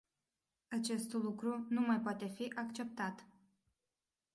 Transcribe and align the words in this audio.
Acest 0.69 1.13
nu 1.13 1.19
lucru 1.19 1.65
nu 1.69 1.81
mai 1.81 1.99
poate 2.01 2.27
fi 2.27 2.53
acceptat. 2.55 3.27